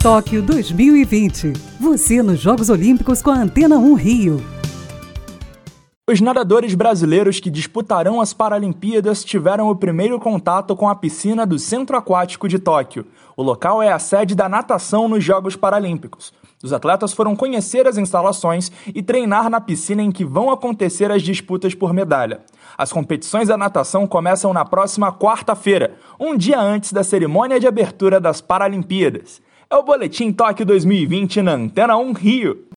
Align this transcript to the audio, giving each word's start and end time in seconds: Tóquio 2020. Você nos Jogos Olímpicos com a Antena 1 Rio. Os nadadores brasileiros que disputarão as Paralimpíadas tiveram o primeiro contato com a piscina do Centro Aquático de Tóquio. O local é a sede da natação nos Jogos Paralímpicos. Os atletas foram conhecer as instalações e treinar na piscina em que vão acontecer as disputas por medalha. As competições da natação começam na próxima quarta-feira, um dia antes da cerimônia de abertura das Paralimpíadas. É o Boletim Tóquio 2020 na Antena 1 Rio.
Tóquio 0.00 0.40
2020. 0.42 1.54
Você 1.80 2.22
nos 2.22 2.38
Jogos 2.38 2.70
Olímpicos 2.70 3.20
com 3.20 3.30
a 3.30 3.34
Antena 3.34 3.78
1 3.78 3.94
Rio. 3.94 4.46
Os 6.08 6.20
nadadores 6.20 6.72
brasileiros 6.76 7.40
que 7.40 7.50
disputarão 7.50 8.20
as 8.20 8.32
Paralimpíadas 8.32 9.24
tiveram 9.24 9.68
o 9.68 9.74
primeiro 9.74 10.20
contato 10.20 10.76
com 10.76 10.88
a 10.88 10.94
piscina 10.94 11.44
do 11.44 11.58
Centro 11.58 11.96
Aquático 11.96 12.46
de 12.48 12.60
Tóquio. 12.60 13.06
O 13.36 13.42
local 13.42 13.82
é 13.82 13.90
a 13.90 13.98
sede 13.98 14.36
da 14.36 14.48
natação 14.48 15.08
nos 15.08 15.24
Jogos 15.24 15.56
Paralímpicos. 15.56 16.32
Os 16.62 16.72
atletas 16.72 17.12
foram 17.12 17.34
conhecer 17.34 17.88
as 17.88 17.98
instalações 17.98 18.70
e 18.94 19.02
treinar 19.02 19.50
na 19.50 19.60
piscina 19.60 20.00
em 20.00 20.12
que 20.12 20.24
vão 20.24 20.48
acontecer 20.48 21.10
as 21.10 21.22
disputas 21.22 21.74
por 21.74 21.92
medalha. 21.92 22.42
As 22.76 22.92
competições 22.92 23.48
da 23.48 23.56
natação 23.56 24.06
começam 24.06 24.52
na 24.52 24.64
próxima 24.64 25.12
quarta-feira, 25.12 25.96
um 26.20 26.36
dia 26.36 26.60
antes 26.60 26.92
da 26.92 27.02
cerimônia 27.02 27.58
de 27.58 27.66
abertura 27.66 28.20
das 28.20 28.40
Paralimpíadas. 28.40 29.42
É 29.70 29.76
o 29.76 29.82
Boletim 29.82 30.32
Tóquio 30.32 30.64
2020 30.64 31.42
na 31.42 31.52
Antena 31.52 31.94
1 31.94 32.12
Rio. 32.12 32.64